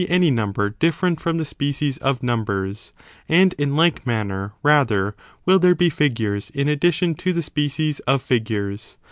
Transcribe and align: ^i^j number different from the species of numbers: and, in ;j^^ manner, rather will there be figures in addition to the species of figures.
^i^j 0.09 0.33
number 0.33 0.71
different 0.79 1.21
from 1.21 1.37
the 1.37 1.45
species 1.45 1.99
of 1.99 2.23
numbers: 2.23 2.91
and, 3.29 3.53
in 3.59 3.69
;j^^ 3.69 4.03
manner, 4.03 4.51
rather 4.63 5.15
will 5.45 5.59
there 5.59 5.75
be 5.75 5.91
figures 5.91 6.49
in 6.55 6.67
addition 6.67 7.13
to 7.13 7.31
the 7.31 7.43
species 7.43 7.99
of 8.07 8.23
figures. 8.23 8.97